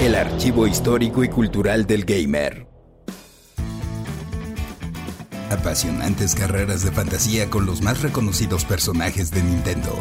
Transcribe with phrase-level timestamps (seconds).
[0.00, 2.68] El archivo histórico y cultural del gamer.
[5.50, 9.92] Apasionantes carreras de fantasía con los más reconocidos personajes de Nintendo.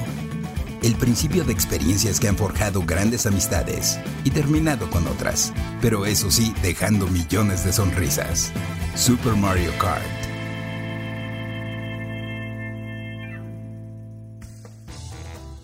[0.84, 6.30] El principio de experiencias que han forjado grandes amistades y terminado con otras, pero eso
[6.30, 8.52] sí, dejando millones de sonrisas.
[8.96, 10.21] Super Mario Kart.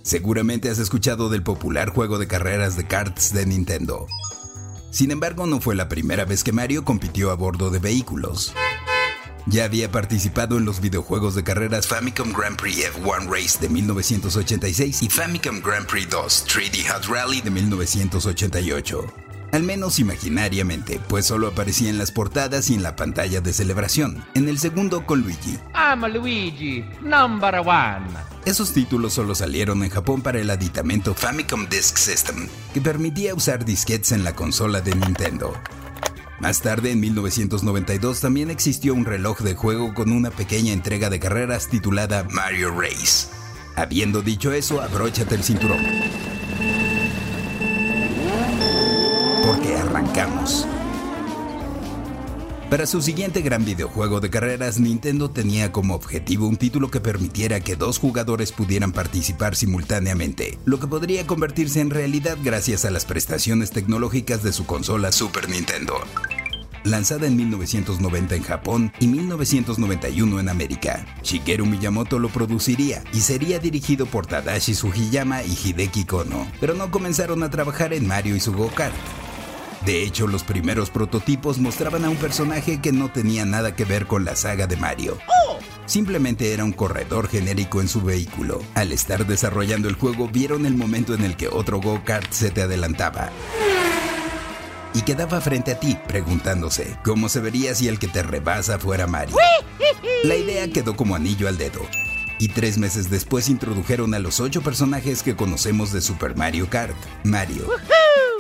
[0.08, 4.08] Seguramente has escuchado del popular juego de carreras de karts de Nintendo.
[4.90, 8.54] Sin embargo, no fue la primera vez que Mario compitió a bordo de vehículos.
[9.48, 15.04] Ya había participado en los videojuegos de carreras Famicom Grand Prix F1 Race de 1986
[15.04, 19.14] y Famicom Grand Prix 2 3D Hot Rally de 1988.
[19.52, 24.24] Al menos imaginariamente, pues solo aparecía en las portadas y en la pantalla de celebración.
[24.36, 25.58] En el segundo con Luigi.
[25.76, 28.37] I'm Luigi, number one.
[28.48, 33.66] Esos títulos solo salieron en Japón para el aditamento Famicom Disk System, que permitía usar
[33.66, 35.52] disquetes en la consola de Nintendo.
[36.40, 41.20] Más tarde, en 1992, también existió un reloj de juego con una pequeña entrega de
[41.20, 43.28] carreras titulada Mario Race.
[43.76, 45.86] Habiendo dicho eso, abróchate el cinturón.
[49.46, 50.66] Porque arrancamos.
[52.70, 57.62] Para su siguiente gran videojuego de carreras, Nintendo tenía como objetivo un título que permitiera
[57.62, 63.06] que dos jugadores pudieran participar simultáneamente, lo que podría convertirse en realidad gracias a las
[63.06, 65.94] prestaciones tecnológicas de su consola Super Nintendo.
[66.84, 73.60] Lanzada en 1990 en Japón y 1991 en América, Shigeru Miyamoto lo produciría y sería
[73.60, 78.42] dirigido por Tadashi Sugiyama y Hideki Kono, pero no comenzaron a trabajar en Mario y
[78.42, 78.94] su Go-Kart.
[79.86, 84.08] De hecho, los primeros prototipos mostraban a un personaje que no tenía nada que ver
[84.08, 85.18] con la saga de Mario.
[85.86, 88.62] Simplemente era un corredor genérico en su vehículo.
[88.76, 92.64] Al estar desarrollando el juego, vieron el momento en el que otro go-kart se te
[92.64, 93.30] adelantaba.
[94.94, 99.06] Y quedaba frente a ti, preguntándose, ¿cómo se vería si el que te rebasa fuera
[99.06, 99.38] Mario?
[100.24, 101.82] La idea quedó como anillo al dedo.
[102.40, 106.96] Y tres meses después introdujeron a los ocho personajes que conocemos de Super Mario Kart.
[107.24, 107.68] Mario,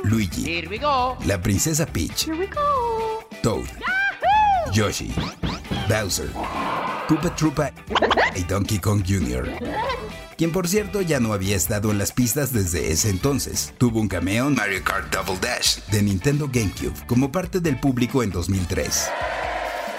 [0.07, 1.17] Luigi, Here we go.
[1.25, 2.27] la princesa Peach,
[3.43, 3.65] Toad,
[4.73, 5.11] Yoshi,
[5.89, 6.29] Bowser,
[7.07, 7.71] Koopa Troopa
[8.35, 9.49] y Donkey Kong Jr.
[10.37, 13.73] Quien por cierto ya no había estado en las pistas desde ese entonces.
[13.77, 18.23] Tuvo un cameo en Mario Kart Double Dash de Nintendo GameCube como parte del público
[18.23, 19.09] en 2003.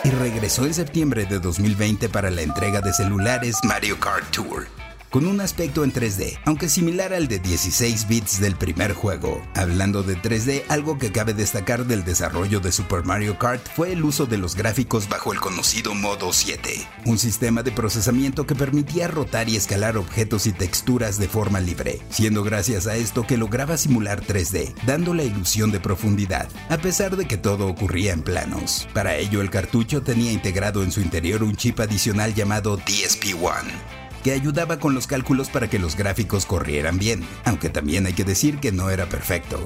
[0.05, 4.69] Y regresó en septiembre de 2020 para la entrega de celulares Mario Kart Tour
[5.11, 9.43] con un aspecto en 3D, aunque similar al de 16 bits del primer juego.
[9.55, 14.05] Hablando de 3D, algo que cabe destacar del desarrollo de Super Mario Kart fue el
[14.05, 19.09] uso de los gráficos bajo el conocido modo 7, un sistema de procesamiento que permitía
[19.09, 23.77] rotar y escalar objetos y texturas de forma libre, siendo gracias a esto que lograba
[23.77, 28.89] simular 3D, dando la ilusión de profundidad, a pesar de que todo ocurría en planos.
[28.93, 33.98] Para ello, el cartucho tenía integrado en su interior un chip adicional llamado DSP-1
[34.29, 38.25] que ayudaba con los cálculos para que los gráficos corrieran bien, aunque también hay que
[38.25, 39.59] decir que no era perfecto.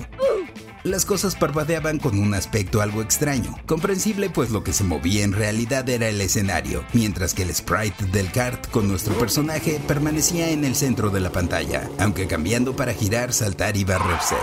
[0.84, 5.32] Las cosas parpadeaban con un aspecto algo extraño, comprensible pues lo que se movía en
[5.32, 10.64] realidad era el escenario, mientras que el sprite del kart con nuestro personaje permanecía en
[10.64, 14.36] el centro de la pantalla, aunque cambiando para girar, saltar y barrerse.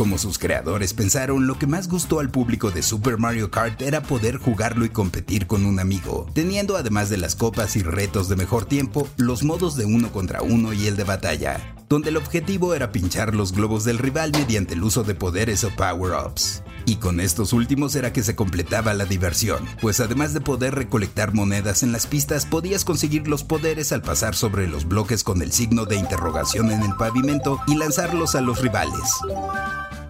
[0.00, 4.02] Como sus creadores pensaron, lo que más gustó al público de Super Mario Kart era
[4.02, 8.36] poder jugarlo y competir con un amigo, teniendo además de las copas y retos de
[8.36, 12.72] mejor tiempo, los modos de uno contra uno y el de batalla, donde el objetivo
[12.72, 16.62] era pinchar los globos del rival mediante el uso de poderes o power-ups.
[16.86, 21.34] Y con estos últimos era que se completaba la diversión, pues además de poder recolectar
[21.34, 25.52] monedas en las pistas, podías conseguir los poderes al pasar sobre los bloques con el
[25.52, 29.02] signo de interrogación en el pavimento y lanzarlos a los rivales.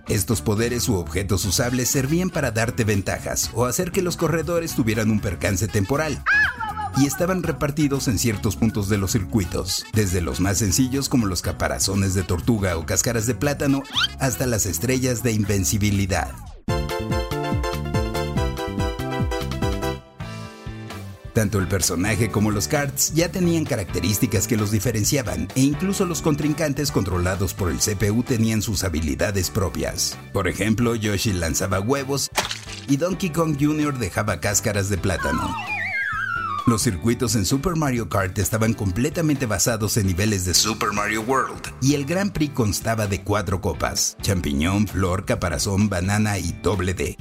[0.09, 5.11] Estos poderes u objetos usables servían para darte ventajas o hacer que los corredores tuvieran
[5.11, 6.23] un percance temporal.
[6.97, 11.43] Y estaban repartidos en ciertos puntos de los circuitos, desde los más sencillos como los
[11.43, 13.83] caparazones de tortuga o cáscaras de plátano,
[14.19, 16.33] hasta las estrellas de invencibilidad.
[21.41, 26.21] Tanto el personaje como los karts ya tenían características que los diferenciaban e incluso los
[26.21, 30.19] contrincantes controlados por el CPU tenían sus habilidades propias.
[30.35, 32.29] Por ejemplo, Yoshi lanzaba huevos
[32.89, 33.99] y Donkey Kong Jr.
[33.99, 35.51] dejaba cáscaras de plátano.
[36.67, 41.73] Los circuitos en Super Mario Kart estaban completamente basados en niveles de Super Mario World
[41.81, 47.17] y el Grand Prix constaba de cuatro copas, champiñón, flor, caparazón, banana y doble D.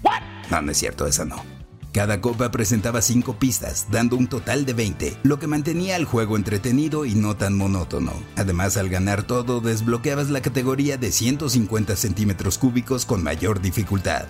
[0.51, 1.58] No, no es cierto, esa no.
[1.91, 6.35] Cada copa presentaba 5 pistas, dando un total de 20, lo que mantenía el juego
[6.35, 8.13] entretenido y no tan monótono.
[8.35, 14.25] Además, al ganar todo, desbloqueabas la categoría de 150 centímetros cúbicos con mayor dificultad.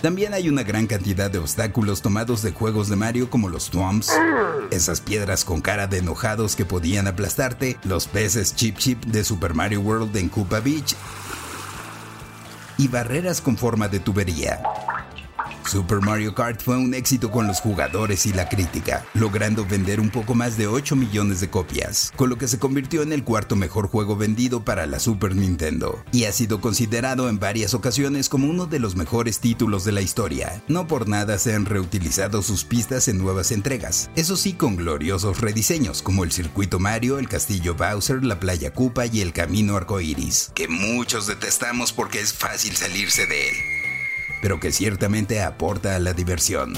[0.00, 4.10] También hay una gran cantidad de obstáculos tomados de juegos de Mario como los Twomps,
[4.70, 9.54] esas piedras con cara de enojados que podían aplastarte, los peces Chip Chip de Super
[9.54, 10.96] Mario World en Koopa Beach
[12.78, 14.60] y barreras con forma de tubería.
[15.66, 20.10] Super Mario Kart fue un éxito con los jugadores y la crítica, logrando vender un
[20.10, 23.56] poco más de 8 millones de copias, con lo que se convirtió en el cuarto
[23.56, 28.48] mejor juego vendido para la Super Nintendo, y ha sido considerado en varias ocasiones como
[28.48, 30.62] uno de los mejores títulos de la historia.
[30.68, 35.40] No por nada se han reutilizado sus pistas en nuevas entregas, eso sí con gloriosos
[35.40, 40.50] rediseños como el circuito Mario, el castillo Bowser, la playa Koopa y el camino arcoiris,
[40.54, 43.71] que muchos detestamos porque es fácil salirse de él
[44.42, 46.74] pero que ciertamente aporta a la diversión.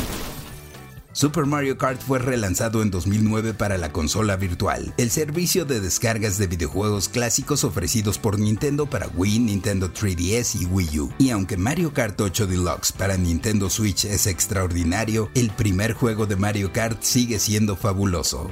[1.14, 6.38] Super Mario Kart fue relanzado en 2009 para la consola virtual, el servicio de descargas
[6.38, 11.12] de videojuegos clásicos ofrecidos por Nintendo para Wii, Nintendo 3DS y Wii U.
[11.18, 16.34] Y aunque Mario Kart 8 Deluxe para Nintendo Switch es extraordinario, el primer juego de
[16.34, 18.50] Mario Kart sigue siendo fabuloso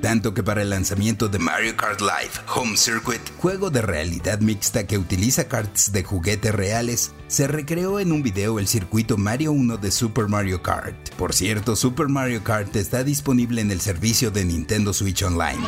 [0.00, 4.86] tanto que para el lanzamiento de Mario Kart Live Home Circuit, juego de realidad mixta
[4.86, 9.76] que utiliza karts de juguetes reales, se recreó en un video el circuito Mario 1
[9.76, 11.10] de Super Mario Kart.
[11.16, 15.64] Por cierto, Super Mario Kart está disponible en el servicio de Nintendo Switch Online.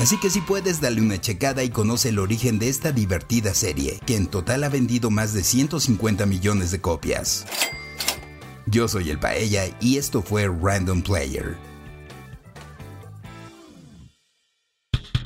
[0.00, 4.00] Así que si puedes darle una checada y conoce el origen de esta divertida serie,
[4.06, 7.46] que en total ha vendido más de 150 millones de copias.
[8.66, 11.73] Yo soy el Paella y esto fue Random Player.